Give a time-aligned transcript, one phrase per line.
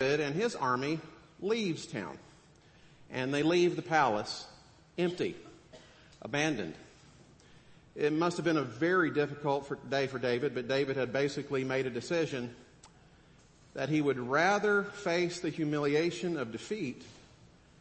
[0.00, 0.98] and his army
[1.40, 2.18] leaves town.
[3.10, 4.46] And they leave the palace
[4.98, 5.36] empty,
[6.22, 6.74] abandoned.
[7.94, 11.62] It must have been a very difficult for, day for David, but David had basically
[11.62, 12.54] made a decision
[13.74, 17.02] that he would rather face the humiliation of defeat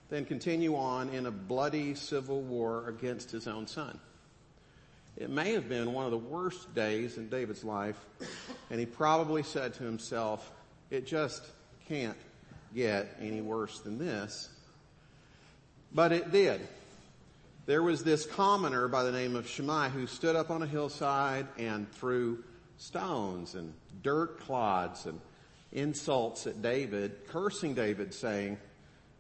[0.10, 4.00] than continue on in a bloody civil war against his own son.
[5.18, 7.98] It may have been one of the worst days in David's life,
[8.70, 10.52] and he probably said to himself,
[10.92, 11.44] it just
[11.88, 12.18] can't
[12.74, 14.50] get any worse than this.
[15.94, 16.62] But it did.
[17.66, 21.48] There was this commoner by the name of Shimei who stood up on a hillside
[21.58, 22.44] and threw
[22.78, 25.20] stones and dirt clods and
[25.72, 28.58] insults at David, cursing David saying,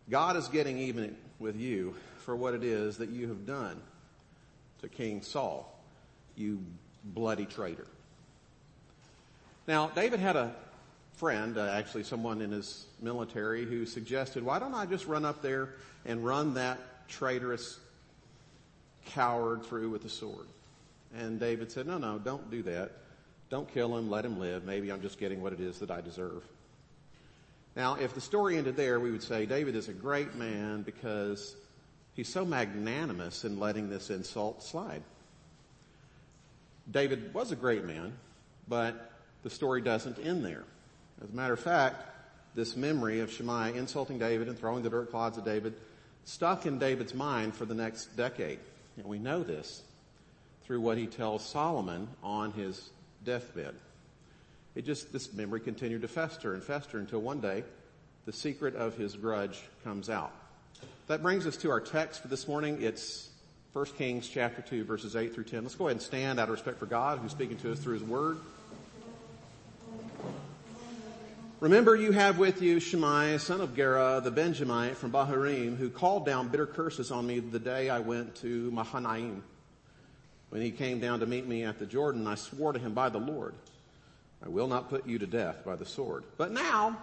[0.09, 3.81] God is getting even with you for what it is that you have done
[4.81, 5.79] to King Saul,
[6.35, 6.59] you
[7.03, 7.87] bloody traitor.
[9.67, 10.53] Now, David had a
[11.15, 15.41] friend, uh, actually someone in his military who suggested, why don't I just run up
[15.41, 15.69] there
[16.05, 17.79] and run that traitorous
[19.05, 20.47] coward through with the sword?
[21.15, 22.91] And David said, no, no, don't do that.
[23.49, 24.63] Don't kill him, let him live.
[24.63, 26.43] Maybe I'm just getting what it is that I deserve.
[27.75, 31.55] Now, if the story ended there, we would say David is a great man because
[32.13, 35.03] he's so magnanimous in letting this insult slide.
[36.89, 38.13] David was a great man,
[38.67, 39.11] but
[39.43, 40.63] the story doesn't end there.
[41.23, 42.03] As a matter of fact,
[42.53, 45.73] this memory of Shimei insulting David and throwing the dirt clods at David
[46.25, 48.59] stuck in David's mind for the next decade.
[48.97, 49.83] And we know this
[50.65, 52.89] through what he tells Solomon on his
[53.23, 53.73] deathbed.
[54.75, 57.63] It just, this memory continued to fester and fester until one day
[58.25, 60.33] the secret of his grudge comes out.
[61.07, 62.81] That brings us to our text for this morning.
[62.81, 63.29] It's
[63.71, 65.63] 1 Kings chapter 2 verses 8 through 10.
[65.63, 67.93] Let's go ahead and stand out of respect for God who's speaking to us through
[67.93, 68.39] his word.
[71.63, 76.25] Remember you have with you Shimei, son of Gera, the Benjamite from Bahurim, who called
[76.25, 79.41] down bitter curses on me the day I went to Mahanaim.
[80.49, 83.07] When he came down to meet me at the Jordan, I swore to him by
[83.07, 83.55] the Lord,
[84.45, 86.25] I will not put you to death by the sword.
[86.35, 86.97] But now,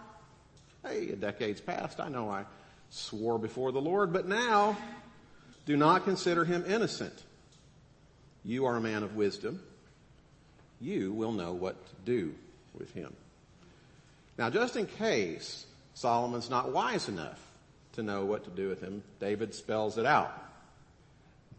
[0.84, 1.99] hey, a decade's passed.
[1.99, 2.45] I know I
[2.91, 4.77] swore before the Lord, but now
[5.65, 7.23] do not consider him innocent.
[8.45, 9.63] You are a man of wisdom.
[10.83, 12.34] You will know what to do
[12.79, 13.17] with him.
[14.39, 17.41] Now, just in case Solomon's not wise enough
[17.93, 20.33] to know what to do with him, David spells it out.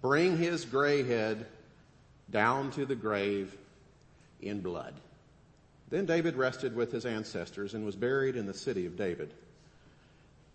[0.02, 1.46] Bring his gray head
[2.32, 3.56] down to the grave
[4.42, 4.94] in blood.
[5.90, 9.34] Then David rested with his ancestors and was buried in the city of David.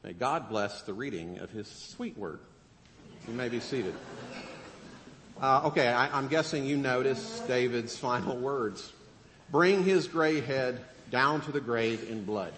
[0.02, 2.40] May God bless the reading of his sweet word.
[3.28, 3.94] You may be seated.
[5.40, 8.92] Uh, okay, I, I'm guessing you noticed David's final words.
[9.50, 10.80] Bring his gray head
[11.10, 12.52] down to the grave in blood.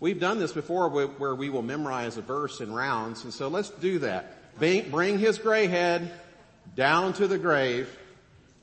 [0.00, 3.70] We've done this before where we will memorize a verse in rounds, and so let's
[3.70, 4.58] do that.
[4.58, 6.10] Bring his gray head
[6.74, 7.88] down to the grave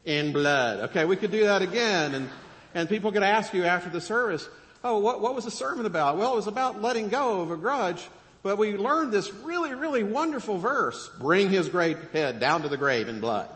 [0.06, 0.90] in blood.
[0.90, 2.29] Okay, we could do that again, and,
[2.73, 4.47] and people could ask you after the service,
[4.84, 6.18] oh, what, what was the sermon about?
[6.18, 8.07] Well, it was about letting go of a grudge,
[8.41, 11.09] but we learned this really, really wonderful verse.
[11.19, 13.50] Bring his great head down to the grave in blood.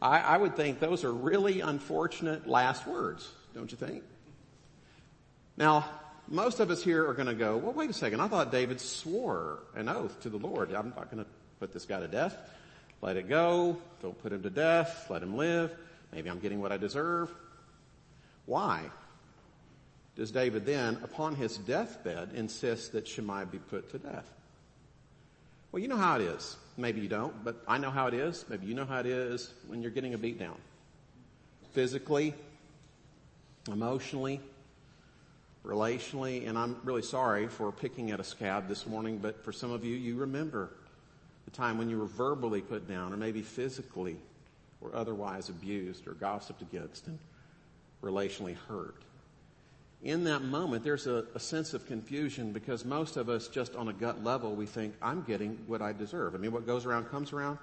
[0.00, 4.02] I, I would think those are really unfortunate last words, don't you think?
[5.60, 5.84] Now,
[6.26, 8.20] most of us here are going to go, well, wait a second.
[8.22, 10.72] I thought David swore an oath to the Lord.
[10.72, 12.34] I'm not going to put this guy to death.
[13.02, 13.76] Let it go.
[14.00, 15.08] Don't put him to death.
[15.10, 15.76] Let him live.
[16.12, 17.30] Maybe I'm getting what I deserve.
[18.46, 18.84] Why
[20.16, 24.32] does David then, upon his deathbed, insist that Shimei be put to death?
[25.72, 26.56] Well, you know how it is.
[26.78, 28.46] Maybe you don't, but I know how it is.
[28.48, 30.56] Maybe you know how it is when you're getting a beat down.
[31.72, 32.32] Physically,
[33.70, 34.40] emotionally,
[35.64, 39.70] relationally, and I'm really sorry for picking at a scab this morning, but for some
[39.70, 40.70] of you, you remember
[41.44, 44.16] the time when you were verbally put down or maybe physically
[44.80, 47.18] or otherwise abused or gossiped against and
[48.02, 49.02] relationally hurt.
[50.02, 53.88] In that moment, there's a, a, sense of confusion because most of us just on
[53.88, 56.34] a gut level, we think, I'm getting what I deserve.
[56.34, 57.58] I mean, what goes around comes around.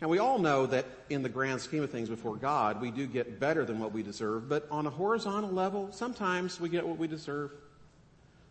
[0.00, 3.06] And we all know that in the grand scheme of things before God, we do
[3.06, 6.98] get better than what we deserve, but on a horizontal level, sometimes we get what
[6.98, 7.50] we deserve.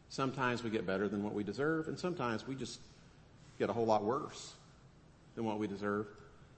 [0.10, 2.80] Sometimes we get better than what we deserve, and sometimes we just
[3.60, 4.54] get a whole lot worse
[5.36, 6.08] than what we deserve.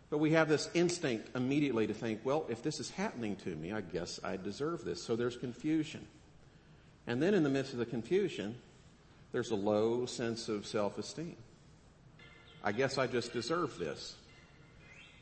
[0.10, 3.74] But we have this instinct immediately to think, well, if this is happening to me,
[3.74, 5.04] I guess I deserve this.
[5.04, 6.08] So there's confusion.
[7.08, 8.56] And then in the midst of the confusion,
[9.34, 11.36] there's a low sense of self-esteem.
[12.64, 14.16] I guess I just deserve this.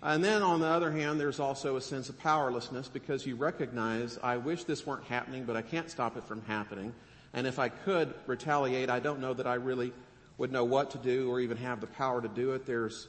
[0.04, 4.20] And then on the other hand, there's also a sense of powerlessness because you recognize,
[4.22, 6.94] I wish this weren't happening, but I can't stop it from happening.
[7.34, 9.94] And if I could retaliate, I don't know that I really
[10.38, 12.66] would know what to do or even have the power to do it.
[12.66, 13.08] There's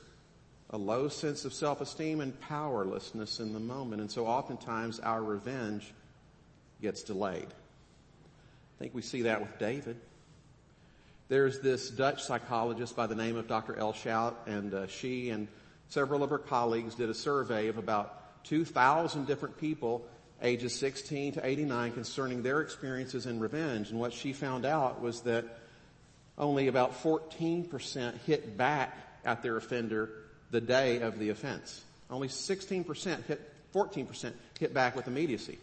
[0.71, 4.01] a low sense of self-esteem and powerlessness in the moment.
[4.01, 5.93] And so oftentimes our revenge
[6.83, 7.49] gets delayed.
[7.49, 9.97] I think we see that with David.
[11.29, 13.75] There's this Dutch psychologist by the name of Dr.
[13.75, 15.49] Elshout, and uh, she and
[15.89, 20.07] several of her colleagues did a survey of about 2,000 different people
[20.43, 23.91] ages 16 to 89 concerning their experiences in revenge.
[23.91, 25.45] And what she found out was that
[26.39, 30.11] only about 14% hit back at their offender
[30.51, 31.83] the day of the offense.
[32.11, 35.59] Only 16% hit, 14% hit back with immediacy.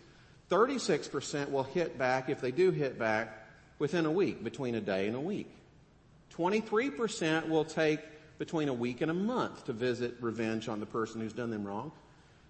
[0.49, 3.47] 36% will hit back if they do hit back
[3.79, 5.49] within a week, between a day and a week.
[6.35, 7.99] 23% will take
[8.43, 11.63] between a week and a month to visit revenge on the person who's done them
[11.63, 11.93] wrong.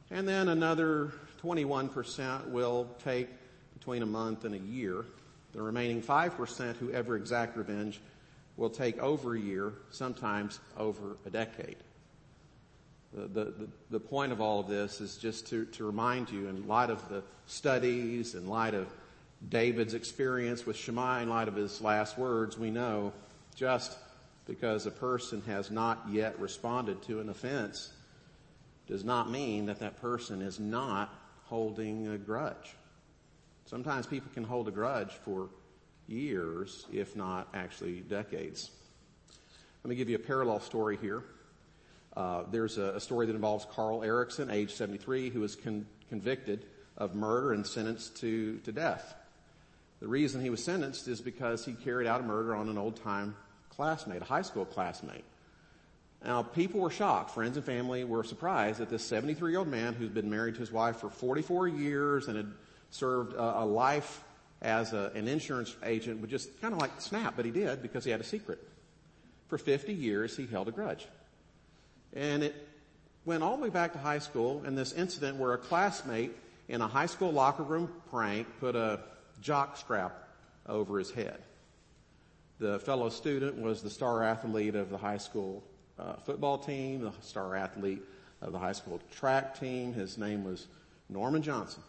[0.10, 1.14] And then another
[1.44, 3.30] 21% will take
[3.78, 5.06] between a month and a year.
[5.54, 8.02] The remaining 5% who ever exact revenge
[8.58, 11.78] will take over a year, sometimes over a decade.
[13.14, 13.54] The, the,
[13.92, 17.08] the, point of all of this is just to, to remind you in light of
[17.08, 18.88] the studies, in light of
[19.48, 23.14] David's experience with Shimei, in light of his last words, we know
[23.54, 23.96] just
[24.46, 27.92] because a person has not yet responded to an offense
[28.88, 31.14] does not mean that that person is not
[31.46, 32.76] holding a grudge.
[33.66, 35.50] Sometimes people can hold a grudge for
[36.08, 38.72] years, if not actually decades.
[39.84, 41.24] Let me give you a parallel story here.
[42.16, 46.66] Uh, there's a, a, story that involves Carl Erickson, age 73, who was con- convicted
[46.96, 49.16] of murder and sentenced to, to death.
[50.00, 53.02] The reason he was sentenced is because he carried out a murder on an old
[53.02, 53.36] time
[53.76, 55.24] classmate, a high school classmate.
[56.24, 57.32] Now, people were shocked.
[57.32, 60.62] Friends and family were surprised that this 73 year old man who's been married to
[60.62, 62.52] his wife for 44 years and had
[62.92, 64.24] served a, a life
[64.62, 68.06] as a, an insurance agent would just kind of like snap, but he did because
[68.06, 68.60] he had a secret.
[69.50, 71.06] For 50 years, he held a grudge.
[72.14, 72.56] And it
[73.26, 76.32] went all the way back to high school and this incident where a classmate
[76.70, 79.02] in a high school locker room prank put a
[79.42, 80.28] jock strap
[80.68, 81.40] over his head.
[82.60, 85.64] The fellow student was the star athlete of the high school
[85.98, 88.02] uh, football team, the star athlete
[88.42, 89.94] of the high school track team.
[89.94, 90.68] His name was
[91.10, 91.84] Norman Johnson.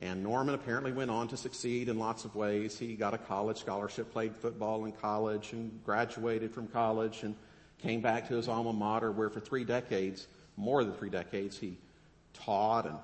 [0.00, 2.78] And Norman apparently went on to succeed in lots of ways.
[2.78, 7.34] He got a college scholarship, played football in college, and graduated from college and
[7.78, 11.76] came back to his alma mater where for three decades, more than three decades, he
[12.32, 12.96] taught and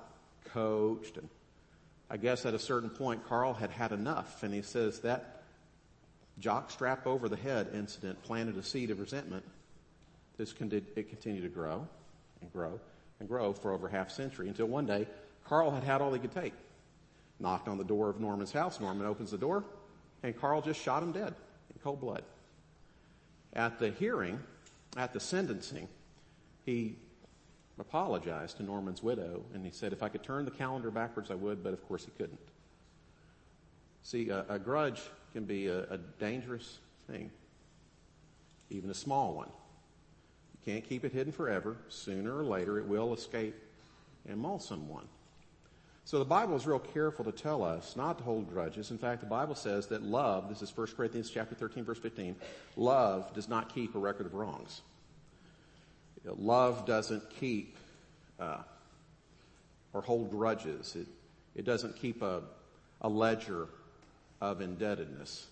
[0.45, 1.17] coached.
[1.17, 1.27] And
[2.09, 4.43] I guess at a certain point, Carl had had enough.
[4.43, 5.34] And he says that
[6.39, 9.43] jock strap over the head incident planted a seed of resentment.
[10.37, 11.87] This it continued to grow
[12.41, 12.79] and grow
[13.19, 15.07] and grow for over half a century until one day
[15.45, 16.53] Carl had had all he could take.
[17.39, 18.79] Knocked on the door of Norman's house.
[18.79, 19.63] Norman opens the door
[20.23, 21.33] and Carl just shot him dead
[21.73, 22.23] in cold blood.
[23.53, 24.39] At the hearing,
[24.97, 25.87] at the sentencing,
[26.65, 26.97] he
[27.79, 31.35] apologized to Norman's widow and he said, if I could turn the calendar backwards, I
[31.35, 32.39] would, but of course he couldn't.
[34.03, 35.01] See, a, a grudge
[35.35, 37.29] can be a, a dangerous thing,
[38.69, 39.49] even a small one.
[40.53, 41.75] You can't keep it hidden forever.
[41.89, 43.53] Sooner or later, it will escape
[44.29, 45.03] and maul someone.
[46.05, 48.91] So the Bible is real careful to tell us not to hold grudges.
[48.91, 52.37] In fact, the Bible says that love, this is 1 Corinthians chapter 13 verse 15,
[52.77, 54.83] love does not keep a record of wrongs.
[56.23, 57.75] Love doesn't keep
[58.39, 58.59] uh,
[59.91, 60.95] or hold grudges.
[60.95, 61.07] It,
[61.55, 62.41] it doesn't keep a,
[63.01, 63.67] a ledger
[64.51, 65.47] of indebtedness.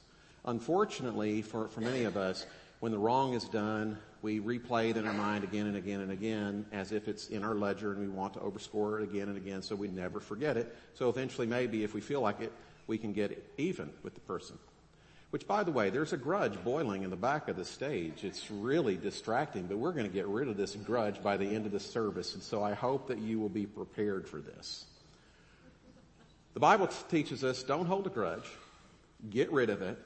[0.45, 2.45] Unfortunately, for, for many of us,
[2.79, 6.11] when the wrong is done, we replay it in our mind again and again and
[6.11, 9.37] again as if it's in our ledger and we want to overscore it again and
[9.37, 10.75] again so we never forget it.
[10.93, 12.51] So eventually maybe if we feel like it,
[12.87, 14.57] we can get even with the person.
[15.31, 18.23] Which by the way, there's a grudge boiling in the back of the stage.
[18.23, 21.65] It's really distracting, but we're going to get rid of this grudge by the end
[21.65, 22.33] of the service.
[22.33, 24.85] And so I hope that you will be prepared for this.
[26.53, 28.47] The Bible teaches us don't hold a grudge.
[29.29, 29.97] Get rid of it.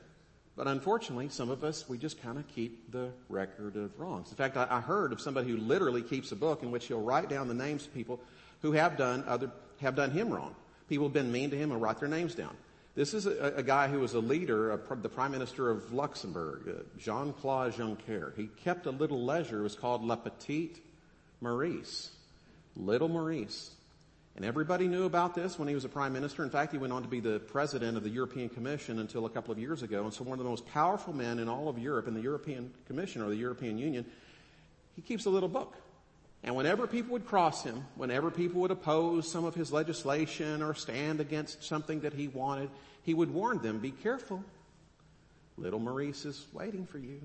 [0.56, 4.32] But unfortunately, some of us, we just kind of keep the record of wrongs.
[4.32, 7.02] In fact, I, I, heard of somebody who literally keeps a book in which he'll
[7.02, 8.20] write down the names of people
[8.64, 10.56] who have done other, have done him wrong.
[10.90, 12.56] People have been mean to him and write their names down.
[12.96, 16.68] This is a, a guy who was a leader, a, the prime minister of Luxembourg,
[16.68, 18.36] uh, Jean-Claude Juncker.
[18.36, 19.60] He kept a little ledger.
[19.60, 20.82] It was called La Petite
[21.40, 22.10] Maurice.
[22.76, 23.70] Little Maurice.
[24.38, 26.44] And everybody knew about this when he was a prime minister.
[26.44, 29.32] In fact, he went on to be the president of the European Commission until a
[29.32, 30.03] couple of years ago.
[30.03, 32.72] And so one of the most powerful men in all of Europe in the European
[32.86, 34.06] Commission or the European Union,
[34.96, 35.75] he keeps a little book.
[36.44, 40.75] And whenever people would cross him, whenever people would oppose some of his legislation or
[40.75, 42.70] stand against something that he wanted,
[43.01, 44.44] he would warn them, be careful.
[45.58, 47.20] little Maurice is waiting for you.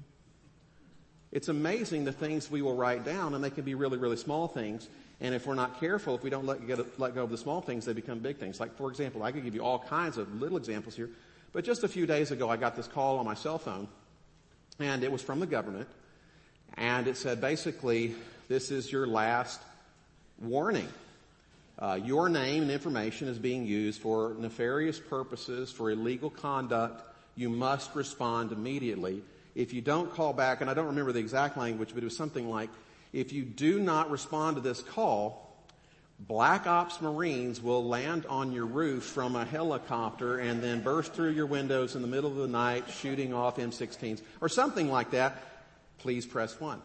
[1.31, 4.49] It's amazing the things we will write down and they can be really, really small
[4.49, 4.89] things.
[5.23, 7.61] And if we're not careful, if we don't let, get, let go of the small
[7.61, 8.59] things, they become big things.
[8.59, 11.09] Like, for example, I could give you all kinds of little examples here,
[11.53, 13.87] but just a few days ago, I got this call on my cell phone
[14.81, 15.89] and it was from the government
[16.75, 18.17] and it said basically,
[18.49, 19.61] this is your last
[20.41, 20.89] warning.
[21.79, 27.01] Uh, your name and information is being used for nefarious purposes, for illegal conduct.
[27.37, 29.23] You must respond immediately.
[29.55, 32.17] If you don't call back, and I don't remember the exact language, but it was
[32.17, 32.71] something like,
[33.13, 35.43] if you do not respond to this call,
[36.19, 41.31] Black Ops Marines will land on your roof from a helicopter and then burst through
[41.31, 45.43] your windows in the middle of the night shooting off M16s or something like that.
[45.99, 46.81] Please press one.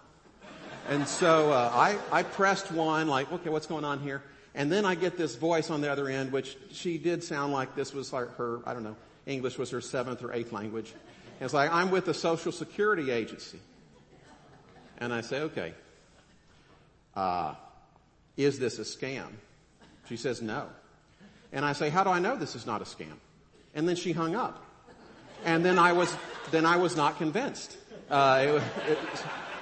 [0.89, 4.23] And so uh, I, I pressed one, like, okay, what's going on here?
[4.55, 7.75] And then I get this voice on the other end, which she did sound like
[7.75, 8.95] this was her, I don't know,
[9.27, 10.93] English was her seventh or eighth language.
[11.39, 13.59] And it's like, I'm with the Social Security Agency.
[14.97, 15.73] And I say, okay,
[17.17, 17.55] uh,
[18.37, 19.27] is this a scam?
[20.07, 20.67] She says, no.
[21.51, 23.17] And I say, how do I know this is not a scam?
[23.73, 24.63] And then she hung up.
[25.43, 26.15] And then I was,
[26.51, 27.75] then I was not convinced.
[28.09, 28.99] Uh, it, it,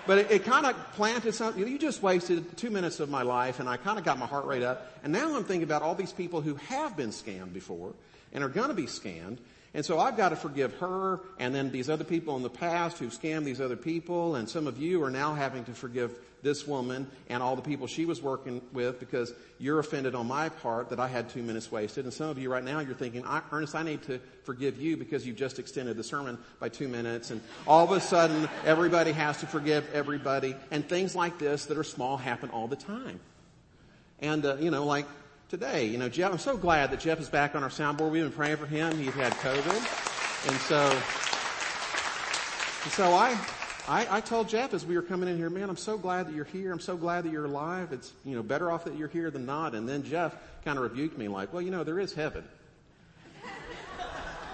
[0.06, 1.66] but it, it kind of planted something.
[1.66, 4.46] You just wasted two minutes of my life, and I kind of got my heart
[4.46, 4.92] rate up.
[5.04, 7.94] And now I'm thinking about all these people who have been scammed before
[8.34, 9.38] and are going to be scammed.
[9.74, 12.98] And so I've got to forgive her and then these other people in the past
[12.98, 14.36] who've scammed these other people.
[14.36, 17.88] And some of you are now having to forgive this woman and all the people
[17.88, 21.72] she was working with because you're offended on my part that I had two minutes
[21.72, 22.06] wasted.
[22.06, 25.26] And some of you right now, you're thinking, Ernest, I need to forgive you because
[25.26, 27.32] you've just extended the sermon by two minutes.
[27.32, 30.56] And all of a sudden, everybody has to forgive everybody.
[30.72, 33.20] And things like this that are small happen all the time.
[34.20, 35.06] And, uh, you know, like
[35.50, 38.12] today, you know, Jeff, I'm so glad that Jeff is back on our soundboard.
[38.12, 38.98] We've been praying for him.
[38.98, 40.12] He's had COVID.
[40.48, 40.90] And so,
[42.92, 43.36] so I,
[43.88, 46.34] I, I told Jeff as we were coming in here, man, I'm so glad that
[46.34, 46.72] you're here.
[46.72, 47.94] I'm so glad that you're alive.
[47.94, 49.76] It's, you know, better off that you're here than not.
[49.76, 52.44] And then Jeff kind of rebuked me like, well, you know, there is heaven.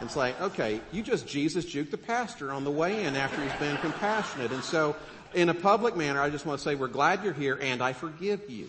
[0.01, 3.53] It's like, okay, you just Jesus juked the pastor on the way in after he's
[3.53, 4.51] been compassionate.
[4.51, 4.95] And so,
[5.33, 7.93] in a public manner, I just want to say we're glad you're here and I
[7.93, 8.67] forgive you.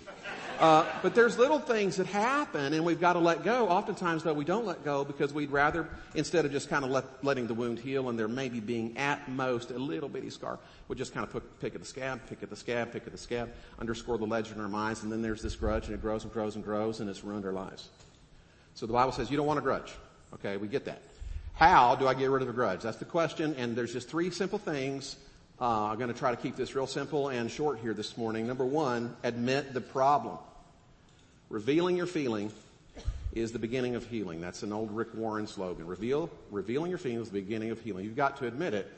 [0.63, 3.69] Uh, but there's little things that happen and we've got to let go.
[3.69, 7.05] Oftentimes though we don't let go because we'd rather, instead of just kind of let,
[7.25, 10.97] letting the wound heal and there maybe being at most a little bitty scar, we'll
[10.97, 13.19] just kind of put, pick at the scab, pick at the scab, pick at the
[13.19, 13.51] scab,
[13.81, 16.33] underscore the legend in our minds and then there's this grudge and it grows and
[16.33, 17.89] grows and grows and it's ruined our lives.
[18.75, 19.93] So the Bible says you don't want a grudge.
[20.35, 21.03] Okay, we get that.
[21.55, 22.83] How do I get rid of a grudge?
[22.83, 25.17] That's the question and there's just three simple things
[25.61, 28.47] uh, I'm going to try to keep this real simple and short here this morning.
[28.47, 30.39] Number one, admit the problem.
[31.53, 32.51] Revealing your feeling
[33.35, 34.41] is the beginning of healing.
[34.41, 35.87] That's an old Rick Warren slogan.
[35.87, 38.07] Reveal, revealing your feelings is the beginning of healing.
[38.07, 38.91] You've got to admit it.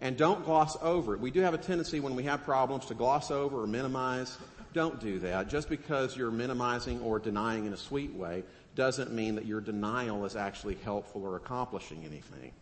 [0.00, 1.20] And don't gloss over it.
[1.20, 4.38] We do have a tendency when we have problems to gloss over or minimize.
[4.72, 5.50] Don't do that.
[5.50, 8.42] Just because you're minimizing or denying in a sweet way
[8.74, 12.52] doesn't mean that your denial is actually helpful or accomplishing anything.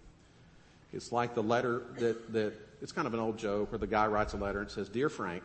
[0.93, 4.09] It's like the letter that, that, it's kind of an old joke where the guy
[4.09, 5.45] writes a letter and says, Dear Frank,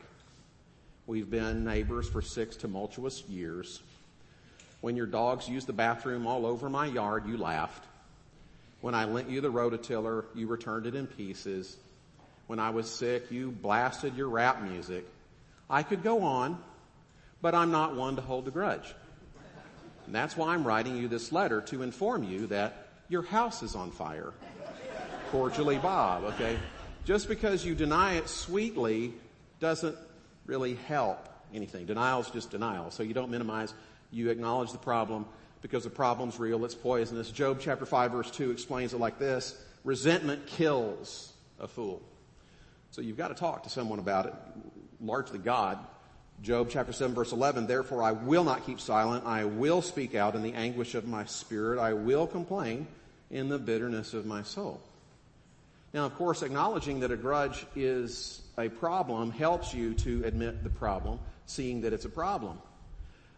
[1.06, 3.84] we've been neighbors for six tumultuous years.
[4.82, 7.86] When your dogs used the bathroom all over my yard, you laughed.
[8.82, 11.78] When I lent you the rototiller, you returned it in pieces.
[12.48, 15.06] When I was sick, you blasted your rap music.
[15.70, 16.62] I could go on,
[17.42, 18.94] but I'm not one to hold a grudge.
[20.08, 23.76] And that's why I'm writing you this letter to inform you that your house is
[23.76, 24.34] on fire.
[25.32, 26.58] Cordially Bob, okay?
[27.06, 29.14] Just because you deny it sweetly
[29.60, 29.96] doesn't
[30.46, 31.86] really help anything.
[31.86, 32.92] Denial's just denial.
[32.92, 33.74] So you don't minimize
[34.12, 35.26] you acknowledge the problem
[35.62, 36.64] because the problem's real.
[36.66, 37.32] It's poisonous.
[37.32, 39.62] Job chapter 5 verse 2 explains it like this.
[39.84, 42.02] Resentment kills a fool.
[42.92, 44.34] So you've got to talk to someone about it,
[45.00, 45.80] largely God.
[46.42, 49.26] Job chapter 7 verse 11, therefore I will not keep silent.
[49.26, 51.80] I will speak out in the anguish of my spirit.
[51.80, 52.88] I will complain
[53.30, 54.82] in the bitterness of my soul.
[55.94, 60.70] Now, of course, acknowledging that a grudge is a problem helps you to admit the
[60.70, 62.60] problem, seeing that it's a problem.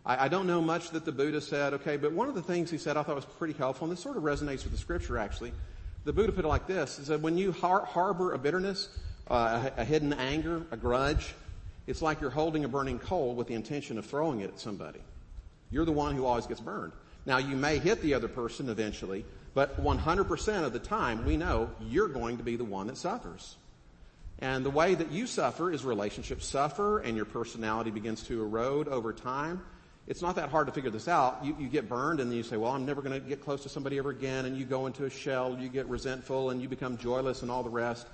[0.05, 2.69] I, I, don't know much that the Buddha said, okay, but one of the things
[2.69, 5.17] he said I thought was pretty helpful, and this sort of resonates with the scripture
[5.17, 5.53] actually.
[6.05, 8.89] The Buddha put it like this, he said, when you har- harbor a bitterness,
[9.29, 11.33] uh, a, a hidden anger, a grudge,
[11.87, 14.99] it's like you're holding a burning coal with the intention of throwing it at somebody.
[15.71, 16.93] You're the one who always gets burned.
[17.25, 21.69] Now you may hit the other person eventually, but 100% of the time we know
[21.81, 23.55] you're going to be the one that suffers.
[24.39, 28.87] And the way that you suffer is relationships suffer and your personality begins to erode
[28.87, 29.61] over time
[30.07, 31.43] it's not that hard to figure this out.
[31.43, 33.63] You, you get burned and then you say, well, I'm never going to get close
[33.63, 34.45] to somebody ever again.
[34.45, 37.63] And you go into a shell, you get resentful and you become joyless and all
[37.63, 38.05] the rest.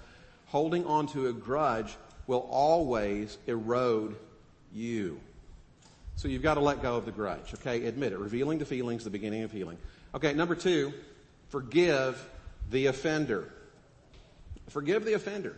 [0.48, 1.96] Holding on to a grudge
[2.28, 4.16] will always erode
[4.72, 5.20] you.
[6.16, 7.86] So you've got to let go of the grudge, okay?
[7.86, 8.20] Admit it.
[8.20, 9.78] Revealing the feelings, the beginning of healing.
[10.14, 10.94] Okay, number two,
[11.48, 12.24] forgive
[12.70, 13.52] the offender.
[14.68, 15.56] Forgive the offender.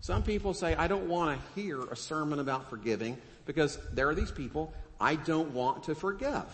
[0.00, 4.14] Some people say, I don't want to hear a sermon about forgiving because there are
[4.14, 6.44] these people, I don't want to forgive.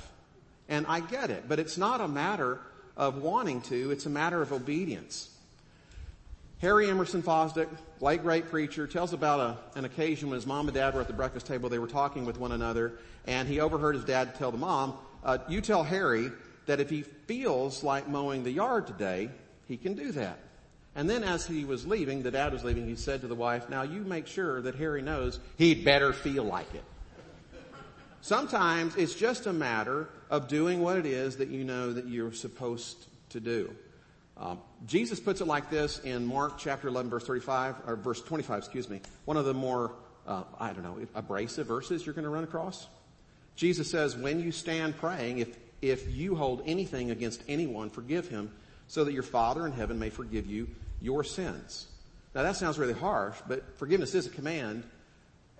[0.68, 2.58] And I get it, but it's not a matter
[2.96, 5.30] of wanting to, it's a matter of obedience.
[6.60, 7.68] Harry Emerson Fosdick,
[8.00, 11.08] late great preacher, tells about a, an occasion when his mom and dad were at
[11.08, 11.68] the breakfast table.
[11.68, 12.94] They were talking with one another,
[13.26, 16.30] and he overheard his dad tell the mom, uh, "You tell Harry
[16.66, 19.30] that if he feels like mowing the yard today,
[19.68, 20.38] he can do that."
[20.96, 22.86] And then, as he was leaving, the dad was leaving.
[22.86, 26.44] He said to the wife, "Now you make sure that Harry knows he'd better feel
[26.44, 26.84] like it."
[28.24, 32.32] Sometimes it's just a matter of doing what it is that you know that you're
[32.32, 33.70] supposed to do.
[34.38, 38.60] Um, Jesus puts it like this in Mark chapter 11 verse 35, or verse 25,
[38.60, 39.02] excuse me.
[39.26, 39.92] One of the more,
[40.26, 42.86] uh, I don't know, abrasive verses you're going to run across.
[43.56, 48.50] Jesus says, when you stand praying, if, if you hold anything against anyone, forgive him
[48.88, 50.66] so that your Father in heaven may forgive you
[51.02, 51.88] your sins.
[52.34, 54.84] Now that sounds really harsh, but forgiveness is a command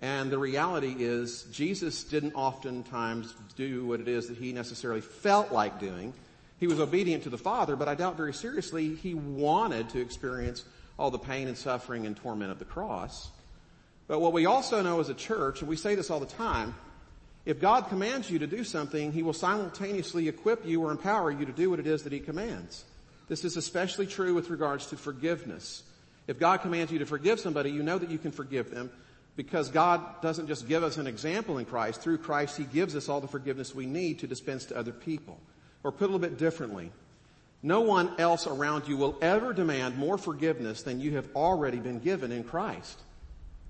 [0.00, 5.52] and the reality is Jesus didn't oftentimes do what it is that he necessarily felt
[5.52, 6.12] like doing.
[6.58, 10.64] He was obedient to the Father, but I doubt very seriously he wanted to experience
[10.98, 13.30] all the pain and suffering and torment of the cross.
[14.06, 16.74] But what we also know as a church, and we say this all the time,
[17.46, 21.44] if God commands you to do something, He will simultaneously equip you or empower you
[21.46, 22.84] to do what it is that He commands.
[23.28, 25.82] This is especially true with regards to forgiveness.
[26.26, 28.90] If God commands you to forgive somebody, you know that you can forgive them
[29.36, 32.00] because God doesn't just give us an example in Christ.
[32.00, 35.38] Through Christ, He gives us all the forgiveness we need to dispense to other people.
[35.82, 36.90] Or put a little bit differently,
[37.62, 41.98] no one else around you will ever demand more forgiveness than you have already been
[41.98, 42.98] given in Christ.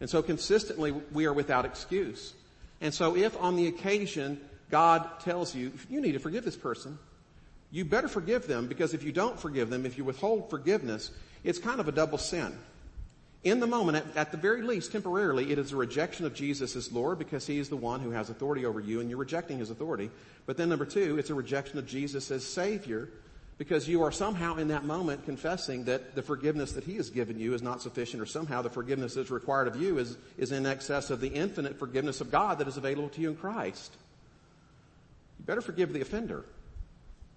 [0.00, 2.34] And so consistently, we are without excuse.
[2.80, 6.98] And so if on the occasion God tells you, you need to forgive this person,
[7.70, 11.10] you better forgive them because if you don't forgive them, if you withhold forgiveness,
[11.42, 12.56] it's kind of a double sin.
[13.44, 16.74] In the moment, at, at, the very least, temporarily, it is a rejection of Jesus
[16.76, 19.58] as Lord because He is the one who has authority over you and you're rejecting
[19.58, 20.10] His authority.
[20.46, 23.10] But then number two, it's a rejection of Jesus as Savior
[23.58, 27.38] because you are somehow in that moment confessing that the forgiveness that He has given
[27.38, 30.64] you is not sufficient or somehow the forgiveness that's required of you is, is in
[30.64, 33.94] excess of the infinite forgiveness of God that is available to you in Christ.
[35.38, 36.46] You better forgive the offender.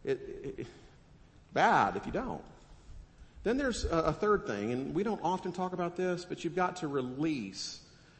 [0.05, 0.67] It, it, it,
[1.53, 2.41] bad if you don't.
[3.43, 6.77] Then there's a, third thing, and we don't often talk about this, but you've got
[6.77, 7.79] to release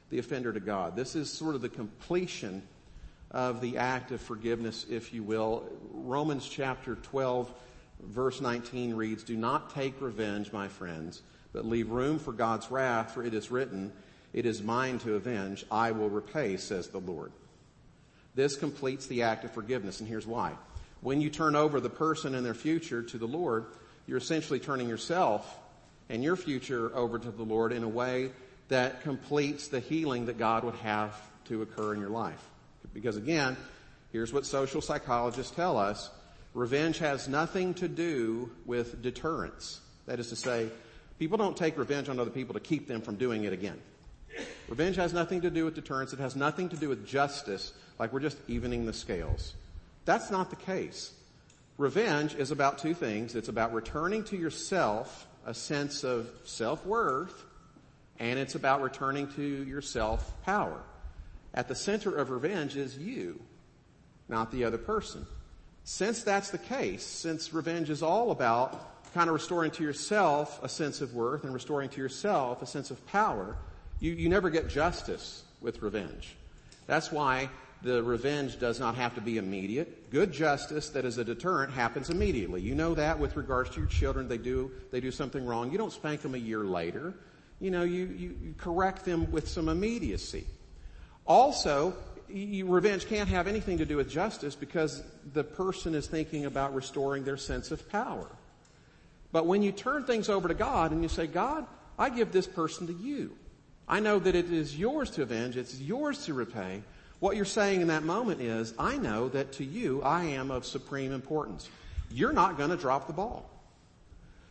[0.10, 0.96] the offender to God.
[0.96, 2.62] This is sort of the completion
[3.32, 5.68] of the act of forgiveness, if you will.
[5.92, 7.52] Romans chapter 12
[8.04, 11.22] verse 19 reads, Do not take revenge, my friends,
[11.54, 13.92] but leave room for God's wrath, for it is written,
[14.34, 17.32] It is mine to avenge, I will repay, says the Lord.
[18.36, 20.54] This completes the act of forgiveness, and here's why.
[21.02, 23.66] When you turn over the person and their future to the Lord,
[24.08, 25.60] you're essentially turning yourself
[26.10, 28.32] and your future over to the Lord in a way
[28.70, 31.16] that completes the healing that God would have
[31.46, 32.50] to occur in your life.
[32.94, 33.58] Because again,
[34.12, 36.10] here's what social psychologists tell us.
[36.54, 39.82] Revenge has nothing to do with deterrence.
[40.06, 40.70] That is to say,
[41.20, 43.80] people don't take revenge on other people to keep them from doing it again.
[44.68, 46.14] Revenge has nothing to do with deterrence.
[46.14, 49.54] It has nothing to do with justice, like we're just evening the scales.
[50.06, 51.14] That's not the case.
[51.78, 53.36] Revenge is about two things.
[53.36, 57.46] It's about returning to yourself a sense of self-worth,
[58.20, 60.82] and it's about returning to yourself power.
[61.54, 63.40] At the center of revenge is you,
[64.28, 65.26] not the other person.
[65.84, 70.70] Since that's the case, since revenge is all about kind of restoring to yourself a
[70.70, 73.56] sense of worth and restoring to yourself a sense of power,
[74.00, 76.36] you, you never get justice with revenge.
[76.88, 77.50] That's why
[77.82, 80.10] the revenge does not have to be immediate.
[80.10, 82.62] Good justice that is a deterrent happens immediately.
[82.62, 84.28] You know that with regards to your children.
[84.28, 85.72] They do, they do something wrong.
[85.72, 87.14] You don't spank them a year later.
[87.60, 90.46] You know, you, you, you correct them with some immediacy.
[91.26, 91.96] Also,
[92.30, 96.74] you, revenge can't have anything to do with justice because the person is thinking about
[96.74, 98.28] restoring their sense of power.
[99.32, 101.66] But when you turn things over to God and you say, God,
[102.00, 103.36] I give this person to you.
[103.88, 105.58] I know that it is yours to avenge.
[105.58, 106.84] It's yours to repay.
[107.20, 110.66] What you're saying in that moment is, I know that to you, I am of
[110.66, 111.70] supreme importance.
[112.12, 113.50] You're not going to drop the ball.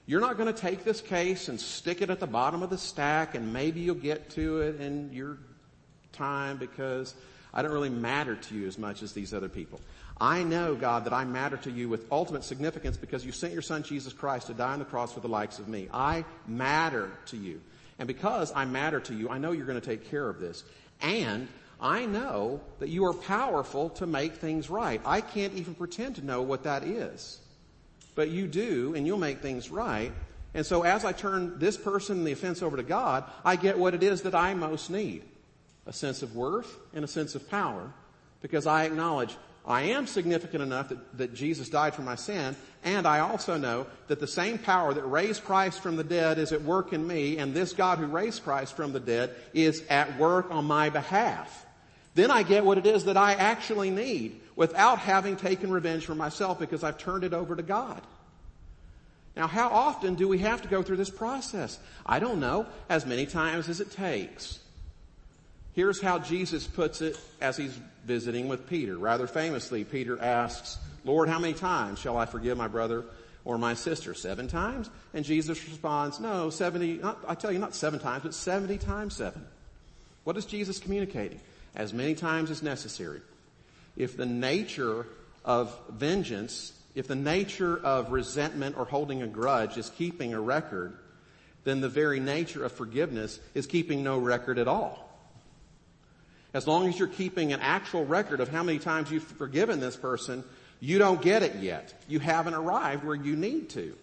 [0.06, 2.78] You're not going to take this case and stick it at the bottom of the
[2.78, 5.38] stack and maybe you'll get to it in your
[6.12, 7.14] time because
[7.52, 9.80] I don't really matter to you as much as these other people.
[10.20, 13.62] I know, God, that I matter to you with ultimate significance because you sent your
[13.62, 15.88] son Jesus Christ to die on the cross for the likes of me.
[15.92, 17.60] I matter to you.
[17.98, 20.64] And because I matter to you, I know you're going to take care of this.
[21.00, 21.48] And
[21.80, 25.00] I know that you are powerful to make things right.
[25.04, 27.38] I can't even pretend to know what that is.
[28.14, 30.12] But you do, and you'll make things right.
[30.54, 33.78] And so as I turn this person and the offense over to God, I get
[33.78, 35.22] what it is that I most need.
[35.86, 37.92] A sense of worth and a sense of power.
[38.40, 39.36] Because I acknowledge
[39.66, 43.88] I am significant enough that, that Jesus died for my sin, and I also know
[44.06, 47.38] that the same power that raised Christ from the dead is at work in me,
[47.38, 51.65] and this God who raised Christ from the dead is at work on my behalf.
[52.16, 56.14] Then I get what it is that I actually need without having taken revenge for
[56.14, 58.00] myself because I've turned it over to God.
[59.36, 61.78] Now how often do we have to go through this process?
[62.06, 64.60] I don't know, as many times as it takes.
[65.74, 68.96] Here's how Jesus puts it as he's visiting with Peter.
[68.96, 73.04] Rather famously, Peter asks, Lord, how many times shall I forgive my brother
[73.44, 74.14] or my sister?
[74.14, 74.88] Seven times?
[75.12, 79.14] And Jesus responds, no, 70, not, I tell you not seven times, but 70 times
[79.14, 79.44] seven.
[80.24, 81.40] What is Jesus communicating?
[81.76, 83.20] As many times as necessary.
[83.96, 85.06] If the nature
[85.44, 90.96] of vengeance, if the nature of resentment or holding a grudge is keeping a record,
[91.64, 95.02] then the very nature of forgiveness is keeping no record at all.
[96.54, 99.96] As long as you're keeping an actual record of how many times you've forgiven this
[99.96, 100.42] person,
[100.80, 101.92] you don't get it yet.
[102.08, 103.94] You haven't arrived where you need to.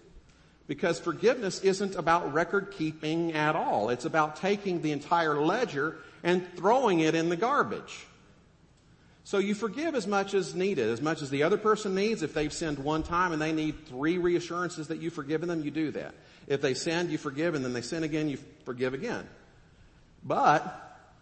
[0.67, 3.89] Because forgiveness isn't about record keeping at all.
[3.89, 8.05] It's about taking the entire ledger and throwing it in the garbage.
[9.25, 12.23] So you forgive as much as needed, as much as the other person needs.
[12.23, 15.71] If they've sinned one time and they need three reassurances that you've forgiven them, you
[15.71, 16.13] do that.
[16.47, 19.27] If they sinned, you forgive, and then they sin again, you forgive again.
[20.23, 20.79] But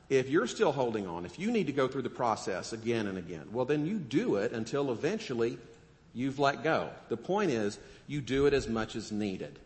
[0.10, 3.18] if you're still holding on, if you need to go through the process again and
[3.18, 5.58] again, well then you do it until eventually
[6.14, 6.90] you've let go.
[7.10, 9.58] The point is, you do it as much as needed.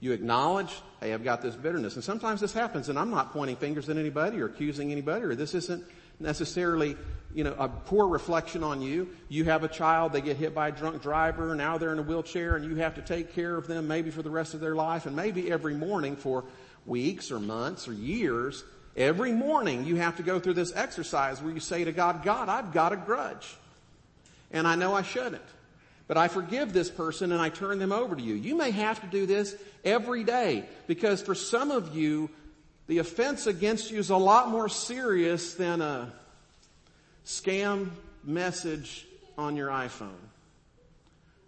[0.00, 1.94] You acknowledge, hey, I've got this bitterness.
[1.94, 5.34] And sometimes this happens and I'm not pointing fingers at anybody or accusing anybody or
[5.34, 5.84] this isn't
[6.18, 6.96] necessarily,
[7.34, 9.10] you know, a poor reflection on you.
[9.28, 12.02] You have a child, they get hit by a drunk driver, now they're in a
[12.02, 14.74] wheelchair and you have to take care of them maybe for the rest of their
[14.74, 16.44] life and maybe every morning for
[16.86, 18.64] weeks or months or years
[18.96, 22.48] Every morning you have to go through this exercise where you say to God, God,
[22.48, 23.56] I've got a grudge.
[24.50, 25.42] And I know I shouldn't.
[26.10, 28.34] But I forgive this person and I turn them over to you.
[28.34, 32.28] You may have to do this every day because for some of you,
[32.88, 36.12] the offense against you is a lot more serious than a
[37.24, 37.90] scam
[38.24, 39.06] message
[39.38, 40.10] on your iPhone.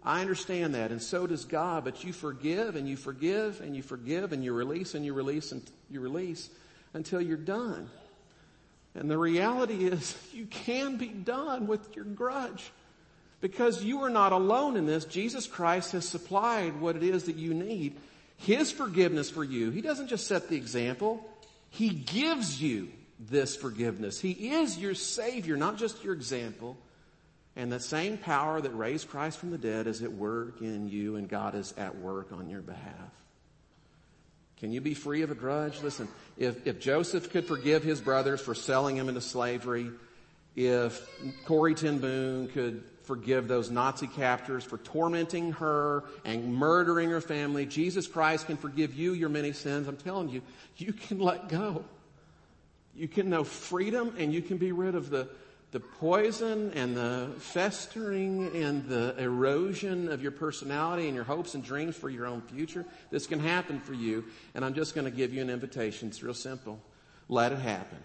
[0.01, 3.83] I understand that and so does God, but you forgive and you forgive and you
[3.83, 6.49] forgive and you release and you release and you release
[6.93, 7.89] until you're done.
[8.95, 12.71] And the reality is you can be done with your grudge
[13.43, 15.03] because you are not alone in this.
[15.03, 17.97] Jesus Christ has supplied what it is that you need.
[18.37, 19.69] His forgiveness for you.
[19.69, 21.29] He doesn't just set the example.
[21.69, 22.87] He gives you
[23.19, 24.17] this forgiveness.
[24.17, 26.77] He is your Savior, not just your example.
[27.57, 31.17] And the same power that raised Christ from the dead is at work in you
[31.17, 33.11] and God is at work on your behalf.
[34.61, 35.81] Can you be free of a grudge?
[35.81, 39.91] Listen, if, if Joseph could forgive his brothers for selling him into slavery,
[40.55, 41.05] if
[41.43, 47.65] Corrie ten Boom could forgive those Nazi captors for tormenting her and murdering her family,
[47.65, 49.87] Jesus Christ can forgive you your many sins.
[49.87, 50.41] I'm telling you,
[50.77, 51.83] you can let go.
[52.95, 55.27] You can know freedom and you can be rid of the,
[55.71, 61.63] the poison and the festering and the erosion of your personality and your hopes and
[61.63, 62.85] dreams for your own future.
[63.09, 64.25] This can happen for you.
[64.53, 66.09] And I'm just going to give you an invitation.
[66.09, 66.79] It's real simple.
[67.27, 67.97] Let it happen.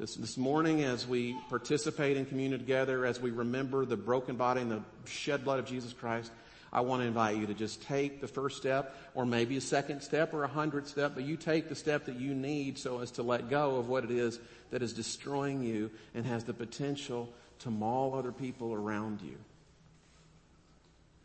[0.00, 4.62] This, this morning as we participate in communion together, as we remember the broken body
[4.62, 6.32] and the shed blood of Jesus Christ,
[6.72, 10.00] I want to invite you to just take the first step or maybe a second
[10.00, 13.10] step or a hundredth step, but you take the step that you need so as
[13.10, 17.28] to let go of what it is that is destroying you and has the potential
[17.58, 19.36] to maul other people around you.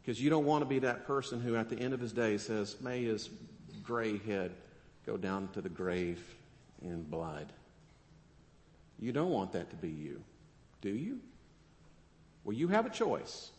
[0.02, 2.38] Because you don't want to be that person who at the end of his day
[2.38, 3.30] says, may his
[3.84, 4.52] gray head
[5.06, 6.22] go down to the grave
[6.82, 7.54] in blood.
[9.00, 10.22] You don't want that to be you,
[10.82, 11.20] do you?
[12.44, 13.52] Well, you have a choice.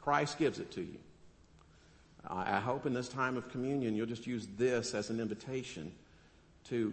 [0.00, 0.98] Christ gives it to you.
[2.28, 5.92] I hope in this time of communion you'll just use this as an invitation
[6.68, 6.92] to,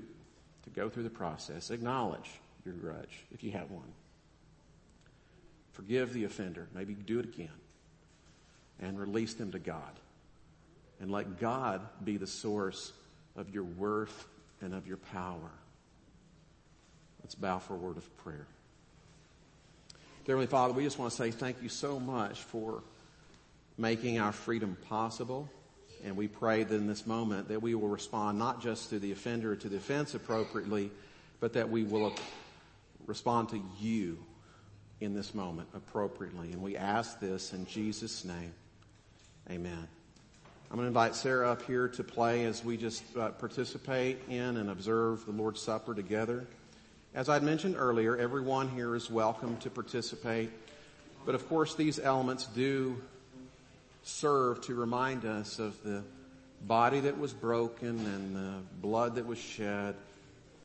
[0.64, 1.72] to go through the process.
[1.72, 2.30] Acknowledge
[2.66, 3.92] your grudge if you have one.
[5.72, 6.68] Forgive the offender.
[6.74, 7.50] Maybe do it again.
[8.80, 10.00] And release them to God.
[11.02, 12.94] And let God be the source
[13.36, 14.28] of your worth
[14.62, 15.52] and of your power.
[17.24, 18.46] Let's bow for a word of prayer.
[20.26, 22.84] Dear Heavenly Father, we just want to say thank you so much for
[23.78, 25.50] making our freedom possible.
[26.06, 29.14] And we pray that in this moment that we will respond not just to the
[29.14, 30.92] offender, to the offense appropriately,
[31.40, 32.14] but that we will
[33.08, 34.18] respond to you
[35.00, 36.52] in this moment appropriately.
[36.52, 38.54] And we ask this in Jesus' name.
[39.50, 39.88] Amen.
[40.70, 44.58] I'm going to invite Sarah up here to play as we just uh, participate in
[44.58, 46.48] and observe the Lord's Supper together.
[47.16, 50.50] As I mentioned earlier, everyone here is welcome to participate.
[51.28, 53.00] But of course, these elements do
[54.02, 56.02] serve to remind us of the
[56.64, 59.94] body that was broken and the blood that was shed